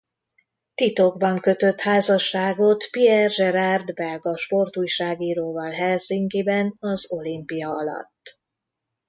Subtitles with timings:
[0.75, 8.41] Titokban kötött házasságot Pierre Gerard belga sportújságíróval Helsinkiben az olimpia alatt.